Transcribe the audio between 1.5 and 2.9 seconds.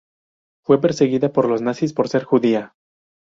nazis por ser judía.